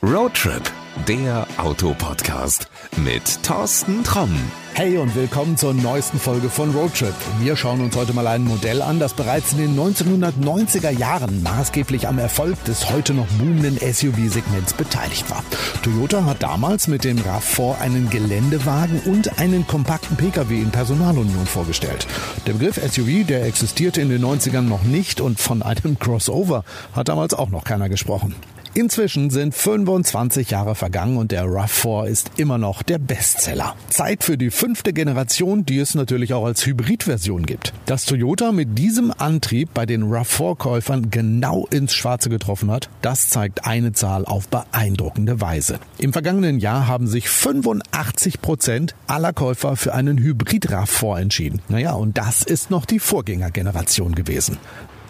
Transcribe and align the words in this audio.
Roadtrip, 0.00 0.62
der 1.08 1.44
Autopodcast 1.56 2.68
mit 2.98 3.42
Thorsten 3.42 4.04
Tromm. 4.04 4.30
Hey 4.74 4.96
und 4.96 5.16
willkommen 5.16 5.56
zur 5.56 5.74
neuesten 5.74 6.20
Folge 6.20 6.50
von 6.50 6.70
Roadtrip. 6.70 7.14
Wir 7.40 7.56
schauen 7.56 7.80
uns 7.80 7.96
heute 7.96 8.12
mal 8.12 8.28
ein 8.28 8.44
Modell 8.44 8.80
an, 8.80 9.00
das 9.00 9.14
bereits 9.14 9.54
in 9.54 9.58
den 9.58 9.76
1990er 9.76 10.90
Jahren 10.90 11.42
maßgeblich 11.42 12.06
am 12.06 12.20
Erfolg 12.20 12.62
des 12.62 12.88
heute 12.90 13.12
noch 13.12 13.26
boomenden 13.40 13.76
SUV-Segments 13.76 14.74
beteiligt 14.74 15.28
war. 15.30 15.42
Toyota 15.82 16.24
hat 16.24 16.44
damals 16.44 16.86
mit 16.86 17.02
dem 17.02 17.18
RAV4 17.18 17.80
einen 17.80 18.08
Geländewagen 18.08 19.00
und 19.00 19.40
einen 19.40 19.66
kompakten 19.66 20.16
Pkw 20.16 20.62
in 20.62 20.70
Personalunion 20.70 21.46
vorgestellt. 21.46 22.06
Der 22.46 22.52
Begriff 22.52 22.76
SUV, 22.76 23.26
der 23.26 23.46
existierte 23.46 24.00
in 24.00 24.10
den 24.10 24.24
90ern 24.24 24.60
noch 24.60 24.84
nicht 24.84 25.20
und 25.20 25.40
von 25.40 25.60
einem 25.60 25.98
Crossover 25.98 26.62
hat 26.92 27.08
damals 27.08 27.34
auch 27.34 27.50
noch 27.50 27.64
keiner 27.64 27.88
gesprochen. 27.88 28.36
Inzwischen 28.74 29.30
sind 29.30 29.54
25 29.54 30.50
Jahre 30.50 30.74
vergangen 30.74 31.16
und 31.16 31.32
der 31.32 31.44
RAV4 31.44 32.06
ist 32.06 32.30
immer 32.36 32.58
noch 32.58 32.82
der 32.82 32.98
Bestseller. 32.98 33.74
Zeit 33.88 34.24
für 34.24 34.38
die 34.38 34.50
fünfte 34.50 34.92
Generation, 34.92 35.64
die 35.64 35.78
es 35.78 35.94
natürlich 35.94 36.34
auch 36.34 36.44
als 36.44 36.64
Hybridversion 36.64 37.46
gibt. 37.46 37.72
Dass 37.86 38.04
Toyota 38.04 38.52
mit 38.52 38.78
diesem 38.78 39.12
Antrieb 39.16 39.74
bei 39.74 39.86
den 39.86 40.04
RAV4-Käufern 40.04 41.10
genau 41.10 41.66
ins 41.70 41.94
Schwarze 41.94 42.28
getroffen 42.28 42.70
hat, 42.70 42.88
das 43.02 43.30
zeigt 43.30 43.64
eine 43.64 43.92
Zahl 43.92 44.24
auf 44.24 44.48
beeindruckende 44.48 45.40
Weise. 45.40 45.80
Im 45.98 46.12
vergangenen 46.12 46.58
Jahr 46.58 46.86
haben 46.86 47.06
sich 47.06 47.28
85 47.28 48.40
Prozent 48.40 48.94
aller 49.06 49.32
Käufer 49.32 49.76
für 49.76 49.94
einen 49.94 50.18
Hybrid-RAV4 50.18 51.20
entschieden. 51.20 51.62
Naja, 51.68 51.92
und 51.92 52.18
das 52.18 52.42
ist 52.42 52.70
noch 52.70 52.84
die 52.84 52.98
Vorgängergeneration 52.98 54.14
gewesen. 54.14 54.58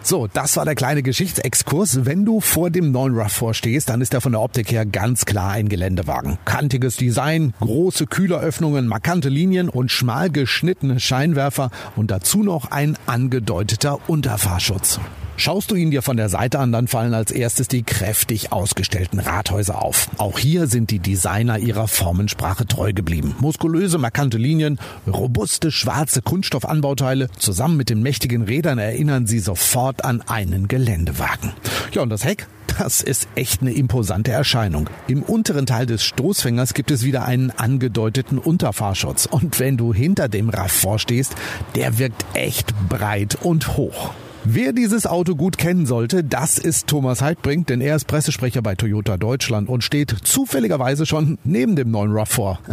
So, 0.01 0.27
das 0.27 0.55
war 0.57 0.65
der 0.65 0.75
kleine 0.75 1.03
Geschichtsexkurs. 1.03 2.05
Wenn 2.05 2.25
du 2.25 2.39
vor 2.39 2.69
dem 2.69 2.91
neuen 2.91 3.13
RAV4 3.15 3.53
stehst, 3.53 3.89
dann 3.89 4.01
ist 4.01 4.13
er 4.13 4.21
von 4.21 4.31
der 4.31 4.41
Optik 4.41 4.71
her 4.71 4.85
ganz 4.85 5.25
klar 5.25 5.51
ein 5.51 5.69
Geländewagen. 5.69 6.37
Kantiges 6.45 6.95
Design, 6.95 7.53
große 7.59 8.07
Kühleröffnungen, 8.07 8.87
markante 8.87 9.29
Linien 9.29 9.69
und 9.69 9.91
schmal 9.91 10.29
geschnittene 10.29 10.99
Scheinwerfer 10.99 11.69
und 11.95 12.11
dazu 12.11 12.43
noch 12.43 12.71
ein 12.71 12.97
angedeuteter 13.05 13.99
Unterfahrschutz. 14.09 14.99
Schaust 15.39 15.71
du 15.71 15.75
ihn 15.75 15.89
dir 15.89 16.01
von 16.01 16.17
der 16.17 16.27
Seite 16.27 16.59
an, 16.59 16.73
dann 16.73 16.89
fallen 16.89 17.13
als 17.13 17.31
erstes 17.31 17.69
die 17.69 17.83
kräftig 17.83 18.51
ausgestellten 18.51 19.19
Rathäuser 19.19 19.81
auf. 19.81 20.09
Auch 20.17 20.37
hier 20.37 20.67
sind 20.67 20.91
die 20.91 20.99
Designer 20.99 21.57
ihrer 21.57 21.87
Formensprache 21.87 22.67
treu 22.67 22.91
geblieben. 22.91 23.37
Muskulöse, 23.39 23.99
markante 23.99 24.37
Linien, 24.37 24.79
robuste 25.07 25.71
schwarze 25.71 26.21
Kunststoffanbauteile, 26.21 27.29
zusammen 27.37 27.77
mit 27.77 27.89
den 27.89 28.01
mächtigen 28.01 28.41
Rädern 28.41 28.79
erinnern 28.79 29.27
sie 29.27 29.39
sofort 29.39 30.03
an 30.03 30.21
einen 30.27 30.67
Geländewagen. 30.67 31.53
Ja, 31.93 32.01
und 32.01 32.09
das 32.09 32.25
Heck? 32.25 32.47
Das 32.77 33.01
ist 33.01 33.29
echt 33.35 33.61
eine 33.61 33.71
imposante 33.71 34.33
Erscheinung. 34.33 34.89
Im 35.07 35.23
unteren 35.23 35.65
Teil 35.65 35.85
des 35.85 36.03
Stoßfängers 36.03 36.73
gibt 36.73 36.91
es 36.91 37.05
wieder 37.05 37.23
einen 37.23 37.51
angedeuteten 37.51 38.39
Unterfahrschutz. 38.39 39.25
Und 39.25 39.61
wenn 39.61 39.77
du 39.77 39.93
hinter 39.93 40.27
dem 40.27 40.49
RAV 40.49 40.69
vorstehst, 40.69 41.35
der 41.75 41.97
wirkt 41.97 42.25
echt 42.33 42.73
breit 42.89 43.37
und 43.41 43.77
hoch. 43.77 44.13
Wer 44.45 44.71
dieses 44.71 45.05
Auto 45.05 45.35
gut 45.35 45.57
kennen 45.57 45.85
sollte, 45.85 46.23
das 46.23 46.57
ist 46.57 46.87
Thomas 46.87 47.21
Heidbrink, 47.21 47.67
denn 47.67 47.81
er 47.81 47.97
ist 47.97 48.07
Pressesprecher 48.07 48.61
bei 48.61 48.75
Toyota 48.75 49.17
Deutschland 49.17 49.67
und 49.67 49.83
steht 49.83 50.15
zufälligerweise 50.23 51.05
schon 51.05 51.37
neben 51.43 51.75
dem 51.75 51.91
neuen 51.91 52.11
RAV4. 52.11 52.57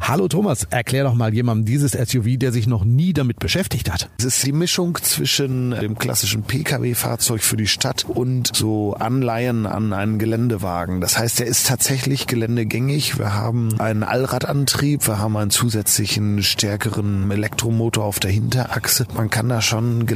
Hallo 0.00 0.28
Thomas, 0.28 0.64
erklär 0.70 1.04
doch 1.04 1.14
mal 1.14 1.34
jemandem 1.34 1.64
dieses 1.64 1.92
SUV, 1.92 2.36
der 2.36 2.52
sich 2.52 2.66
noch 2.66 2.84
nie 2.84 3.12
damit 3.12 3.38
beschäftigt 3.38 3.90
hat. 3.92 4.08
Es 4.18 4.24
ist 4.24 4.46
die 4.46 4.52
Mischung 4.52 4.96
zwischen 5.02 5.70
dem 5.70 5.98
klassischen 5.98 6.42
Pkw-Fahrzeug 6.42 7.42
für 7.42 7.56
die 7.56 7.66
Stadt 7.66 8.04
und 8.04 8.54
so 8.54 8.94
Anleihen 8.94 9.66
an 9.66 9.92
einen 9.92 10.18
Geländewagen. 10.18 11.00
Das 11.00 11.18
heißt, 11.18 11.40
er 11.40 11.46
ist 11.46 11.66
tatsächlich 11.66 12.26
geländegängig. 12.26 13.18
Wir 13.18 13.34
haben 13.34 13.80
einen 13.80 14.04
Allradantrieb, 14.04 15.08
wir 15.08 15.18
haben 15.18 15.36
einen 15.36 15.50
zusätzlichen 15.50 16.42
stärkeren 16.42 17.28
Elektromotor 17.30 18.04
auf 18.04 18.20
der 18.20 18.30
Hinterachse. 18.30 19.06
Man 19.14 19.30
kann 19.30 19.48
da 19.48 19.60
schon 19.60 20.06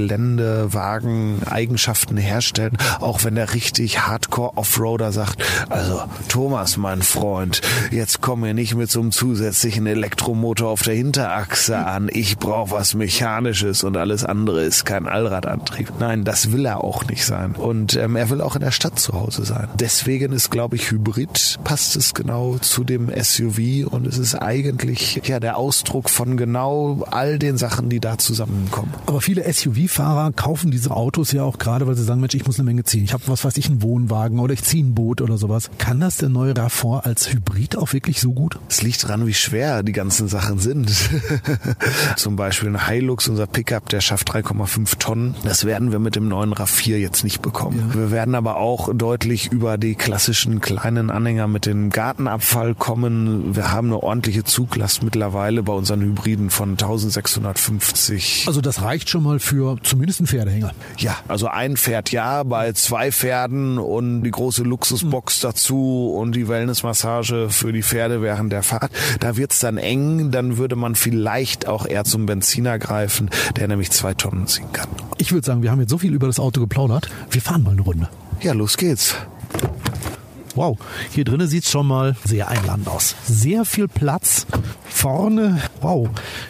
Geländewagen-Eigenschaften 0.80 2.16
herstellen, 2.16 2.76
auch 3.00 3.24
wenn 3.24 3.34
der 3.34 3.54
richtig 3.54 4.00
Hardcore-Offroader 4.00 5.12
sagt, 5.12 5.42
also 5.68 6.02
Thomas, 6.28 6.76
mein 6.76 7.02
Freund, 7.02 7.60
jetzt 7.90 8.20
komm 8.20 8.40
mir 8.40 8.54
nicht 8.54 8.74
mit 8.74 8.90
so 8.90 9.00
einem 9.00 9.12
zusätzlichen 9.12 9.86
Elektromotor 9.86 10.70
auf 10.70 10.82
der 10.82 10.94
Hinterachse 10.94 11.78
an. 11.78 12.08
Ich 12.12 12.38
brauche 12.38 12.72
was 12.72 12.94
Mechanisches 12.94 13.84
und 13.84 13.96
alles 13.96 14.24
andere 14.24 14.62
ist 14.62 14.84
kein 14.84 15.06
Allradantrieb. 15.06 15.92
Nein, 15.98 16.24
das 16.24 16.52
will 16.52 16.64
er 16.64 16.82
auch 16.82 17.06
nicht 17.06 17.24
sein. 17.24 17.52
Und 17.52 17.96
ähm, 17.96 18.16
er 18.16 18.30
will 18.30 18.40
auch 18.40 18.56
in 18.56 18.62
der 18.62 18.70
Stadt 18.70 18.98
zu 18.98 19.12
Hause 19.12 19.44
sein. 19.44 19.68
Deswegen 19.78 20.32
ist, 20.32 20.50
glaube 20.50 20.76
ich, 20.76 20.90
Hybrid 20.90 21.58
passt 21.64 21.96
es 21.96 22.14
genau 22.14 22.56
zu 22.58 22.84
dem 22.84 23.10
SUV 23.10 23.86
und 23.90 24.06
es 24.06 24.18
ist 24.18 24.34
eigentlich 24.34 25.20
ja 25.24 25.40
der 25.40 25.56
Ausdruck 25.56 26.08
von 26.08 26.36
genau 26.36 27.04
all 27.10 27.38
den 27.38 27.58
Sachen, 27.58 27.88
die 27.88 28.00
da 28.00 28.18
zusammenkommen. 28.18 28.92
Aber 29.06 29.20
viele 29.20 29.50
SUV-Fahrer 29.50 30.32
kaufen 30.32 30.69
diese 30.70 30.90
Autos 30.90 31.32
ja 31.32 31.42
auch 31.42 31.58
gerade, 31.58 31.86
weil 31.86 31.94
sie 31.96 32.04
sagen, 32.04 32.20
Mensch, 32.20 32.34
ich 32.34 32.46
muss 32.46 32.58
eine 32.58 32.66
Menge 32.66 32.84
ziehen. 32.84 33.04
Ich 33.04 33.12
habe 33.12 33.22
was 33.26 33.44
weiß 33.44 33.56
ich, 33.56 33.66
einen 33.66 33.82
Wohnwagen 33.82 34.38
oder 34.38 34.52
ich 34.54 34.62
ziehe 34.62 34.84
ein 34.84 34.94
Boot 34.94 35.20
oder 35.20 35.38
sowas. 35.38 35.70
Kann 35.78 36.00
das 36.00 36.16
der 36.16 36.28
neue 36.28 36.52
RAV4 36.52 37.00
als 37.00 37.32
Hybrid 37.32 37.76
auch 37.76 37.92
wirklich 37.92 38.20
so 38.20 38.32
gut? 38.32 38.58
Es 38.68 38.82
liegt 38.82 39.06
dran, 39.06 39.26
wie 39.26 39.34
schwer 39.34 39.82
die 39.82 39.92
ganzen 39.92 40.28
Sachen 40.28 40.58
sind. 40.58 40.90
Zum 42.16 42.36
Beispiel 42.36 42.68
ein 42.68 42.86
Hilux, 42.86 43.28
unser 43.28 43.46
Pickup, 43.46 43.88
der 43.88 44.00
schafft 44.00 44.30
3,5 44.30 44.98
Tonnen. 44.98 45.34
Das 45.44 45.64
werden 45.64 45.92
wir 45.92 45.98
mit 45.98 46.16
dem 46.16 46.28
neuen 46.28 46.54
RAV4 46.54 46.96
jetzt 46.96 47.24
nicht 47.24 47.42
bekommen. 47.42 47.90
Ja. 47.90 47.94
Wir 47.94 48.10
werden 48.10 48.34
aber 48.34 48.56
auch 48.56 48.90
deutlich 48.94 49.52
über 49.52 49.78
die 49.78 49.94
klassischen 49.94 50.60
kleinen 50.60 51.10
Anhänger 51.10 51.48
mit 51.48 51.66
dem 51.66 51.90
Gartenabfall 51.90 52.74
kommen. 52.74 53.54
Wir 53.56 53.72
haben 53.72 53.88
eine 53.88 54.02
ordentliche 54.02 54.44
Zuglast 54.44 55.02
mittlerweile 55.02 55.62
bei 55.62 55.72
unseren 55.72 56.00
Hybriden 56.00 56.50
von 56.50 56.70
1650. 56.70 58.44
Also 58.46 58.60
das 58.60 58.82
reicht 58.82 59.08
schon 59.08 59.22
mal 59.22 59.38
für 59.38 59.76
zumindest 59.82 60.20
einen 60.20 60.26
Pferdehänger. 60.26 60.59
Ja, 60.98 61.16
also 61.28 61.48
ein 61.48 61.76
Pferd 61.76 62.12
ja, 62.12 62.42
bei 62.42 62.72
zwei 62.72 63.12
Pferden 63.12 63.78
und 63.78 64.22
die 64.22 64.30
große 64.30 64.62
Luxusbox 64.62 65.40
dazu 65.40 66.14
und 66.16 66.34
die 66.34 66.48
Wellnessmassage 66.48 67.48
für 67.50 67.72
die 67.72 67.82
Pferde 67.82 68.22
während 68.22 68.52
der 68.52 68.62
Fahrt. 68.62 68.90
Da 69.20 69.36
wird's 69.36 69.60
dann 69.60 69.78
eng, 69.78 70.30
dann 70.30 70.56
würde 70.56 70.76
man 70.76 70.94
vielleicht 70.94 71.66
auch 71.66 71.86
eher 71.86 72.04
zum 72.04 72.26
Benziner 72.26 72.78
greifen, 72.78 73.30
der 73.56 73.68
nämlich 73.68 73.90
zwei 73.90 74.14
Tonnen 74.14 74.46
ziehen 74.46 74.72
kann. 74.72 74.88
Ich 75.18 75.32
würde 75.32 75.46
sagen, 75.46 75.62
wir 75.62 75.70
haben 75.70 75.80
jetzt 75.80 75.90
so 75.90 75.98
viel 75.98 76.14
über 76.14 76.26
das 76.26 76.40
Auto 76.40 76.60
geplaudert. 76.60 77.08
Wir 77.30 77.42
fahren 77.42 77.62
mal 77.62 77.72
eine 77.72 77.82
Runde. 77.82 78.08
Ja, 78.40 78.52
los 78.52 78.76
geht's. 78.76 79.14
Wow, 80.54 80.78
hier 81.10 81.24
drinnen 81.24 81.46
sieht's 81.46 81.70
schon 81.70 81.86
mal 81.86 82.16
sehr 82.24 82.48
einladend 82.48 82.88
aus. 82.88 83.14
Sehr 83.24 83.64
viel 83.64 83.86
Platz. 83.86 84.46
Vorne, 84.88 85.60
wow, 85.80 86.08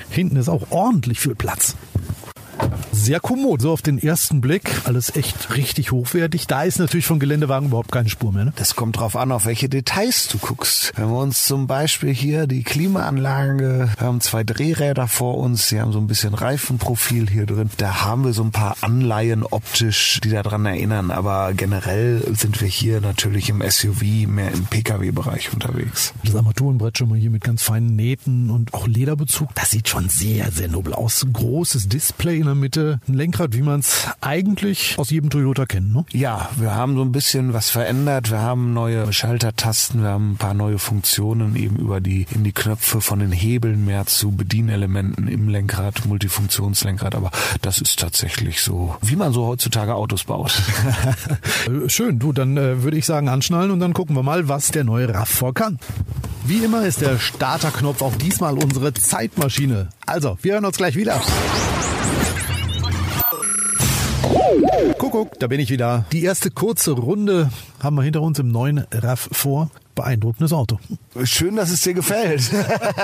hinten 0.09 0.37
ist 0.37 0.49
auch 0.49 0.71
ordentlich 0.71 1.21
viel 1.21 1.35
Platz 1.35 1.77
sehr 3.01 3.21
kommod. 3.21 3.63
So 3.63 3.73
auf 3.73 3.83
den 3.83 3.99
ersten 3.99 4.41
Blick 4.41 4.71
alles 4.85 5.17
echt 5.17 5.57
richtig 5.57 5.91
hochwertig. 5.91 6.47
Da 6.47 6.63
ist 6.63 6.79
natürlich 6.79 7.07
von 7.07 7.19
Geländewagen 7.19 7.69
überhaupt 7.69 7.91
keine 7.91 8.09
Spur 8.09 8.33
mehr. 8.33 8.45
Ne? 8.45 8.53
Das 8.57 8.77
kommt 8.77 8.99
drauf 8.99 9.17
an, 9.17 9.33
auf 9.33 9.47
welche 9.47 9.69
Details 9.69 10.29
du 10.29 10.39
guckst. 10.39 10.93
Wenn 10.97 11.09
wir 11.09 11.19
uns 11.19 11.47
zum 11.47 11.67
Beispiel 11.67 12.13
hier 12.13 12.47
die 12.47 12.63
Klimaanlage, 12.63 13.91
wir 13.97 14.07
haben 14.07 14.21
zwei 14.21 14.45
Drehräder 14.45 15.09
vor 15.09 15.39
uns, 15.39 15.69
sie 15.69 15.81
haben 15.81 15.93
so 15.93 15.99
ein 15.99 16.07
bisschen 16.07 16.35
Reifenprofil 16.35 17.29
hier 17.29 17.47
drin. 17.47 17.71
Da 17.79 18.05
haben 18.05 18.25
wir 18.25 18.33
so 18.33 18.43
ein 18.43 18.51
paar 18.51 18.77
Anleihen 18.83 19.45
optisch, 19.45 20.21
die 20.23 20.31
daran 20.31 20.67
erinnern. 20.67 21.11
Aber 21.11 21.53
generell 21.55 22.23
sind 22.35 22.61
wir 22.61 22.69
hier 22.69 23.01
natürlich 23.01 23.49
im 23.49 23.63
SUV, 23.69 24.03
mehr 24.27 24.53
im 24.53 24.67
Pkw-Bereich 24.67 25.53
unterwegs. 25.53 26.13
Das 26.25 26.35
Armaturenbrett 26.35 26.99
schon 26.99 27.09
mal 27.09 27.19
hier 27.19 27.31
mit 27.31 27.43
ganz 27.43 27.63
feinen 27.63 27.97
Nähten 27.97 28.51
und 28.51 28.75
auch 28.75 28.87
Lederbezug. 28.87 29.55
Das 29.55 29.71
sieht 29.71 29.89
schon 29.89 30.09
sehr, 30.09 30.51
sehr 30.51 30.69
nobel 30.69 30.93
aus. 30.93 31.27
Großes 31.33 31.89
Display 31.89 32.39
in 32.39 32.47
der 32.47 32.55
Mitte 32.55 32.90
ein 33.09 33.15
Lenkrad, 33.15 33.55
wie 33.55 33.63
man 33.63 33.81
es 33.81 34.07
eigentlich 34.21 34.99
aus 34.99 35.11
jedem 35.11 35.31
Toyota 35.31 35.67
kennt. 35.67 35.93
Ne? 35.93 36.05
Ja, 36.13 36.49
wir 36.57 36.75
haben 36.75 36.97
so 36.97 37.03
ein 37.03 37.13
bisschen 37.13 37.53
was 37.53 37.71
verändert. 37.71 38.31
Wir 38.31 38.41
haben 38.41 38.73
neue 38.73 39.13
Schaltertasten, 39.13 40.03
wir 40.03 40.11
haben 40.11 40.33
ein 40.33 40.37
paar 40.37 40.55
neue 40.55 40.79
Funktionen 40.79 41.57
eben 41.57 41.77
über 41.77 42.01
die 42.01 42.27
in 42.35 42.45
die 42.45 42.53
Knöpfe 42.53 43.01
von 43.01 43.19
den 43.19 43.33
Hebeln 43.33 43.85
mehr 43.85 44.07
zu 44.07 44.33
Bedienelementen 44.33 45.29
im 45.29 45.49
Lenkrad, 45.49 46.07
Multifunktionslenkrad. 46.07 47.15
Aber 47.15 47.31
das 47.63 47.81
ist 47.81 47.99
tatsächlich 47.99 48.63
so, 48.63 48.97
wie 49.03 49.17
man 49.17 49.33
so 49.33 49.47
heutzutage 49.47 49.95
Autos 49.95 50.25
baut. 50.25 50.61
Schön, 51.87 52.19
du, 52.19 52.33
dann 52.33 52.57
äh, 52.57 52.83
würde 52.83 52.97
ich 52.97 53.07
sagen 53.07 53.29
anschnallen 53.29 53.71
und 53.71 53.81
dann 53.81 53.93
gucken 53.93 54.17
wir 54.17 54.23
mal, 54.23 54.49
was 54.49 54.71
der 54.71 54.85
neue 54.85 55.07
RAV4 55.07 55.53
kann. 55.53 55.79
Wie 56.45 56.65
immer 56.65 56.85
ist 56.85 57.01
der 57.01 57.19
Starterknopf 57.19 58.03
auch 58.03 58.15
diesmal 58.17 58.55
unsere 58.55 58.95
Zeitmaschine. 58.95 59.89
Also, 60.07 60.39
wir 60.43 60.55
hören 60.55 60.65
uns 60.65 60.77
gleich 60.77 60.97
wieder. 60.97 61.21
Kuckuck, 64.99 65.39
da 65.39 65.47
bin 65.47 65.61
ich 65.61 65.71
wieder. 65.71 66.05
Die 66.13 66.25
erste 66.25 66.51
kurze 66.51 66.93
Runde 66.93 67.51
haben 67.81 67.97
wir 67.97 68.03
hinter 68.03 68.23
uns 68.23 68.39
im 68.39 68.49
neuen 68.49 68.85
RAV 68.93 69.29
vor. 69.33 69.71
Beeindruckendes 70.01 70.53
Auto. 70.53 70.79
Schön, 71.25 71.57
dass 71.57 71.71
es 71.71 71.83
dir 71.83 71.93
gefällt. 71.93 72.51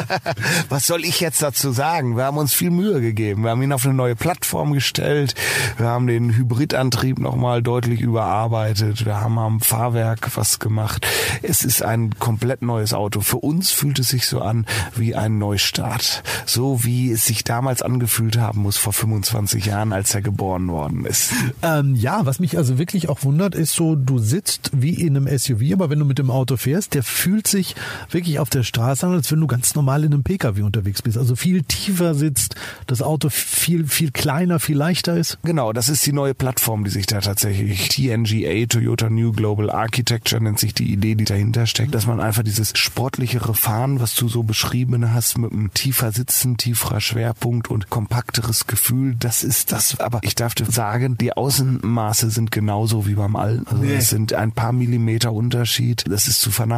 Was 0.68 0.86
soll 0.86 1.04
ich 1.04 1.20
jetzt 1.20 1.42
dazu 1.42 1.72
sagen? 1.72 2.16
Wir 2.16 2.24
haben 2.24 2.38
uns 2.38 2.54
viel 2.54 2.70
Mühe 2.70 3.00
gegeben. 3.00 3.42
Wir 3.42 3.50
haben 3.50 3.62
ihn 3.62 3.72
auf 3.72 3.84
eine 3.84 3.92
neue 3.92 4.16
Plattform 4.16 4.72
gestellt. 4.72 5.34
Wir 5.76 5.86
haben 5.86 6.06
den 6.06 6.34
Hybridantrieb 6.34 7.18
nochmal 7.18 7.62
deutlich 7.62 8.00
überarbeitet. 8.00 9.04
Wir 9.04 9.20
haben 9.20 9.38
am 9.38 9.60
Fahrwerk 9.60 10.36
was 10.36 10.58
gemacht. 10.58 11.06
Es 11.42 11.64
ist 11.64 11.82
ein 11.82 12.18
komplett 12.18 12.62
neues 12.62 12.94
Auto. 12.94 13.20
Für 13.20 13.38
uns 13.38 13.70
fühlt 13.70 13.98
es 13.98 14.08
sich 14.08 14.26
so 14.26 14.40
an 14.40 14.64
wie 14.94 15.14
ein 15.14 15.36
Neustart. 15.36 16.22
So 16.46 16.82
wie 16.84 17.10
es 17.10 17.26
sich 17.26 17.44
damals 17.44 17.82
angefühlt 17.82 18.38
haben 18.38 18.62
muss 18.62 18.78
vor 18.78 18.94
25 18.94 19.66
Jahren, 19.66 19.92
als 19.92 20.14
er 20.14 20.22
geboren 20.22 20.68
worden 20.68 21.04
ist. 21.04 21.32
Ähm, 21.62 21.94
ja, 21.94 22.24
was 22.24 22.38
mich 22.40 22.56
also 22.56 22.78
wirklich 22.78 23.08
auch 23.10 23.22
wundert, 23.24 23.54
ist 23.54 23.74
so, 23.74 23.96
du 23.96 24.18
sitzt 24.18 24.70
wie 24.72 24.94
in 24.94 25.16
einem 25.16 25.38
SUV, 25.38 25.72
aber 25.72 25.90
wenn 25.90 25.98
du 25.98 26.04
mit 26.04 26.18
dem 26.18 26.30
Auto 26.30 26.56
fährst, 26.56 26.85
der 26.94 27.02
fühlt 27.02 27.46
sich 27.46 27.74
wirklich 28.10 28.38
auf 28.38 28.50
der 28.50 28.62
Straße 28.62 29.06
an, 29.06 29.12
als 29.14 29.30
wenn 29.32 29.40
du 29.40 29.46
ganz 29.46 29.74
normal 29.74 30.04
in 30.04 30.12
einem 30.12 30.22
Pkw 30.22 30.62
unterwegs 30.62 31.02
bist. 31.02 31.18
Also 31.18 31.36
viel 31.36 31.62
tiefer 31.62 32.14
sitzt, 32.14 32.54
das 32.86 33.02
Auto 33.02 33.28
viel, 33.30 33.86
viel 33.86 34.10
kleiner, 34.10 34.60
viel 34.60 34.76
leichter 34.76 35.16
ist. 35.16 35.38
Genau, 35.42 35.72
das 35.72 35.88
ist 35.88 36.04
die 36.06 36.12
neue 36.12 36.34
Plattform, 36.34 36.84
die 36.84 36.90
sich 36.90 37.06
da 37.06 37.20
tatsächlich 37.20 37.88
TNGA, 37.88 38.66
Toyota 38.66 39.10
New 39.10 39.32
Global 39.32 39.70
Architecture 39.70 40.42
nennt 40.42 40.58
sich 40.58 40.74
die 40.74 40.92
Idee, 40.92 41.14
die 41.14 41.24
dahinter 41.24 41.66
steckt, 41.66 41.94
dass 41.94 42.06
man 42.06 42.20
einfach 42.20 42.42
dieses 42.42 42.72
sportlichere 42.76 43.54
Fahren, 43.54 44.00
was 44.00 44.14
du 44.14 44.28
so 44.28 44.42
beschrieben 44.42 45.12
hast, 45.12 45.38
mit 45.38 45.52
einem 45.52 45.72
tiefer 45.74 46.12
Sitzen, 46.12 46.56
tieferer 46.56 47.00
Schwerpunkt 47.00 47.68
und 47.70 47.90
kompakteres 47.90 48.66
Gefühl, 48.66 49.16
das 49.18 49.42
ist 49.44 49.72
das. 49.72 49.98
Aber 50.00 50.20
ich 50.22 50.34
darf 50.34 50.54
dir 50.54 50.66
sagen, 50.66 51.16
die 51.18 51.32
Außenmaße 51.32 52.30
sind 52.30 52.50
genauso 52.50 53.06
wie 53.06 53.14
beim 53.14 53.36
alten. 53.36 53.66
Also 53.68 53.82
Nee. 53.82 53.94
es 53.96 54.10
sind 54.10 54.32
ein 54.32 54.52
paar 54.52 54.72
Millimeter 54.72 55.32
Unterschied. 55.32 56.04
Das 56.08 56.28
ist 56.28 56.40
zu 56.40 56.50
vernachlässigen. 56.50 56.75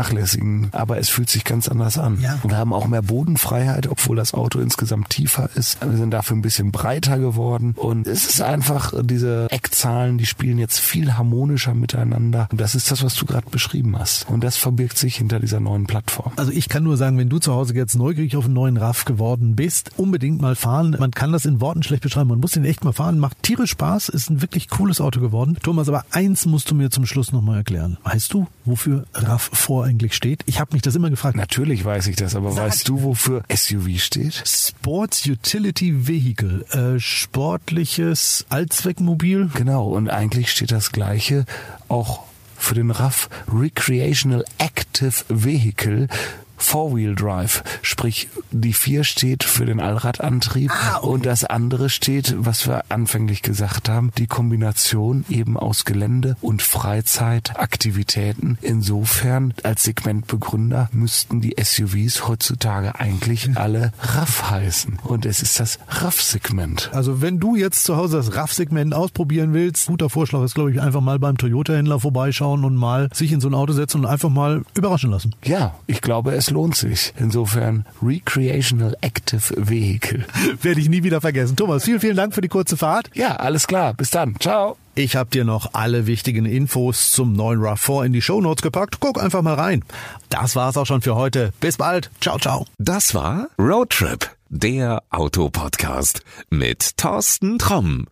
Aber 0.73 0.99
es 0.99 1.09
fühlt 1.09 1.31
sich 1.31 1.45
ganz 1.45 1.69
anders 1.69 1.99
an. 1.99 2.21
Ja. 2.21 2.39
Wir 2.43 2.57
haben 2.57 2.73
auch 2.73 2.87
mehr 2.87 3.03
Bodenfreiheit, 3.03 3.87
obwohl 3.89 4.17
das 4.17 4.35
Auto 4.35 4.61
insgesamt 4.61 5.11
tiefer 5.11 5.51
ist. 5.55 5.79
Wir 5.85 5.97
sind 5.97 6.11
dafür 6.11 6.37
ein 6.37 6.43
bisschen 6.43 6.73
breiter 6.73 7.19
geworden. 7.19 7.75
Und 7.77 8.07
es 8.07 8.27
ist 8.27 8.41
einfach, 8.41 8.93
diese 9.03 9.49
Eckzahlen, 9.51 10.19
die 10.19 10.27
spielen 10.27 10.59
jetzt 10.59 10.79
viel 10.79 11.17
harmonischer 11.17 11.75
miteinander. 11.75 12.49
Und 12.51 12.61
das 12.61 12.75
ist 12.75 12.91
das, 12.91 13.03
was 13.03 13.15
du 13.15 13.27
gerade 13.27 13.49
beschrieben 13.51 13.99
hast. 13.99 14.29
Und 14.29 14.45
das 14.45 14.57
verbirgt 14.57 14.99
sich 14.99 15.17
hinter 15.17 15.41
dieser 15.41 15.61
neuen 15.61 15.87
Plattform. 15.87 16.33
Also 16.37 16.53
ich 16.53 16.69
kann 16.69 16.83
nur 16.83 16.97
sagen, 16.97 17.19
wenn 17.19 17.29
du 17.29 17.39
zu 17.39 17.53
Hause 17.53 17.75
jetzt 17.75 17.95
neugierig 17.95 18.37
auf 18.37 18.45
einen 18.45 18.55
neuen 18.55 18.77
RAV 18.77 19.05
geworden 19.05 19.57
bist, 19.57 19.93
unbedingt 19.97 20.41
mal 20.41 20.57
fahren. 20.57 20.97
Man 20.99 21.11
kann 21.11 21.33
das 21.33 21.45
in 21.45 21.61
Worten 21.61 21.83
schlecht 21.83 22.03
beschreiben. 22.03 22.29
Man 22.29 22.41
muss 22.41 22.53
den 22.53 22.65
echt 22.65 22.85
mal 22.85 22.93
fahren. 22.93 23.19
Macht 23.19 23.43
tierisch 23.43 23.71
Spaß. 23.71 24.09
Ist 24.09 24.31
ein 24.31 24.43
wirklich 24.43 24.69
cooles 24.69 25.01
Auto 25.01 25.21
geworden. 25.21 25.57
Thomas, 25.63 25.89
aber 25.89 26.05
eins 26.11 26.47
musst 26.47 26.71
du 26.71 26.75
mir 26.75 26.91
zum 26.91 27.07
Schluss 27.07 27.33
nochmal 27.33 27.59
erklären. 27.59 27.99
Weißt 28.05 28.33
du, 28.33 28.47
wofür 28.69 29.07
RAV4 29.15 29.85
eigentlich 29.85 30.15
steht? 30.15 30.43
Ich 30.47 30.61
habe 30.61 30.73
mich 30.75 30.83
das 30.83 30.95
immer 30.95 31.11
gefragt. 31.11 31.37
Natürlich 31.37 31.85
weiß 31.85 32.07
ich 32.07 32.17
das, 32.17 32.35
aber 32.35 32.55
weißt 32.55 32.89
du, 32.89 33.03
wofür 33.03 33.43
SUV 33.55 33.99
steht? 33.99 34.43
Sports 34.47 35.27
Utility 35.27 36.07
Vehicle, 36.07 36.65
äh, 36.71 37.01
sportliches 37.01 38.47
Allzweckmobil. 38.49 39.51
Genau, 39.55 39.89
und 39.89 40.09
eigentlich 40.09 40.51
steht 40.51 40.73
das 40.73 40.93
Gleiche 40.93 41.45
auch 41.89 42.25
für 42.57 42.75
den 42.75 42.91
RAF 42.91 43.29
Recreational 43.53 44.45
Active 44.59 45.25
Vehicle. 45.29 46.09
Four-Wheel 46.59 47.15
Drive, 47.15 47.65
sprich 47.83 48.29
die 48.51 48.73
vier 48.73 49.05
steht 49.05 49.45
für 49.45 49.65
den 49.65 49.81
Allradantrieb 49.81 50.73
und 51.03 51.27
das 51.27 51.45
andere 51.45 51.89
steht, 51.89 52.35
was 52.39 52.67
wir 52.67 52.85
anfänglich 52.91 53.43
gesagt 53.43 53.89
haben, 53.89 54.11
die 54.19 54.27
Kombination 54.27 55.25
eben 55.29 55.57
aus 55.57 55.85
Gelände 55.85 56.37
und 56.41 56.63
Freizeitaktivitäten. 56.63 58.59
Insofern 58.61 59.55
als 59.63 59.85
Segmentbegründer 59.85 60.91
müssten 60.93 61.41
die 61.41 61.57
SUVs 61.61 62.29
heutzutage 62.29 62.99
eigentlich 62.99 63.57
alle 63.57 63.93
RAF 64.01 64.51
heißen 64.51 64.99
und 65.05 65.25
es 65.25 65.43
ist 65.43 65.61
das 65.61 65.79
RAF-Segment. 65.89 66.91
Also 66.93 67.23
wenn 67.23 67.39
du 67.41 67.57
jetzt 67.57 67.85
zu 67.85 67.97
Hause 67.97 68.17
das 68.19 68.35
RAV-Segment 68.35 68.95
ausprobieren 68.95 69.55
willst, 69.55 69.87
guter 69.87 70.11
Vorschlag 70.11 70.43
ist, 70.43 70.55
glaube 70.55 70.73
ich, 70.73 70.81
einfach 70.81 71.01
mal 71.01 71.19
beim 71.19 71.39
Toyota-Händler 71.39 72.01
vorbeischauen 72.01 72.65
und 72.65 72.77
mal 72.77 73.09
sich 73.13 73.33
in 73.33 73.41
so 73.41 73.49
ein 73.49 73.55
Auto 73.55 73.73
setzen 73.73 74.01
und 74.01 74.07
einfach 74.07 74.31
mal 74.31 74.63
überraschen 74.75 75.11
lassen. 75.11 75.35
Ja, 75.45 75.75
ich 75.87 76.01
glaube, 76.01 76.33
es 76.35 76.48
lohnt 76.51 76.77
sich. 76.77 77.13
Insofern 77.19 77.87
Recreational 78.03 78.97
Active 79.01 79.55
Vehicle. 79.57 80.25
Werde 80.63 80.81
ich 80.81 80.89
nie 80.89 81.03
wieder 81.03 81.21
vergessen. 81.21 81.57
Thomas, 81.57 81.85
vielen, 81.85 82.01
vielen 82.01 82.17
Dank 82.17 82.35
für 82.35 82.41
die 82.41 82.49
kurze 82.49 82.77
Fahrt. 82.77 83.11
Ja, 83.15 83.37
alles 83.37 83.67
klar. 83.67 83.95
Bis 83.95 84.11
dann. 84.11 84.37
Ciao. 84.41 84.77
Ich 84.95 85.15
habe 85.15 85.31
dir 85.31 85.45
noch 85.45 85.75
alle 85.75 86.07
wichtigen 86.09 86.45
Infos 86.45 87.13
zum 87.13 87.33
neuen 87.33 87.61
RAV4 87.61 88.07
in 88.07 88.13
die 88.13 88.23
Shownotes 88.23 88.63
gepackt. 88.63 88.99
Guck 88.99 89.23
einfach 89.23 89.43
mal 89.43 89.55
rein. 89.55 89.85
Das 90.29 90.57
war's 90.57 90.77
auch 90.77 90.87
schon 90.87 91.03
für 91.03 91.15
heute. 91.15 91.53
Bis 91.61 91.77
bald. 91.77 92.11
Ciao, 92.21 92.37
ciao. 92.39 92.67
Das 92.79 93.15
war 93.15 93.47
Roadtrip, 93.61 94.29
der 94.49 95.05
Autopodcast 95.11 96.23
mit 96.51 96.97
Thorsten 96.97 97.61
Tromm. 97.61 98.09